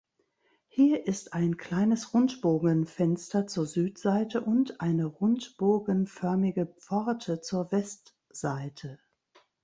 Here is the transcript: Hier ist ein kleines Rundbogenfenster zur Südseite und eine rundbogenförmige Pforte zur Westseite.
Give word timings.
Hier 0.67 1.05
ist 1.05 1.33
ein 1.33 1.57
kleines 1.57 2.15
Rundbogenfenster 2.15 3.45
zur 3.45 3.67
Südseite 3.67 4.41
und 4.41 4.81
eine 4.81 5.05
rundbogenförmige 5.05 6.65
Pforte 6.79 7.39
zur 7.41 7.71
Westseite. 7.71 8.97